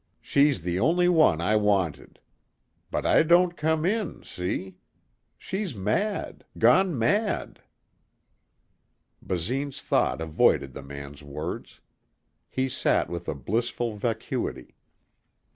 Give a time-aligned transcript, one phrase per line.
[0.19, 2.19] She's the only one I wanted.
[2.89, 4.77] But I don't come in, see?
[5.37, 6.43] She's mad...
[6.57, 7.61] gone mad...."
[9.21, 11.81] Basine's thought avoided the man's words.
[12.49, 14.73] He sat with a blissful vacuity.